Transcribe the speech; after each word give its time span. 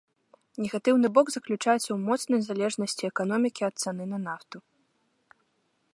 Негатыўны 0.61 1.07
бок 1.17 1.27
заключаецца 1.35 1.83
ў 1.91 1.97
моцнай 2.07 2.41
залежнасці 2.47 3.03
эканомікі 3.11 3.61
ад 3.71 3.75
цаны 3.87 4.03
на 4.15 4.19
нафту. 4.27 4.57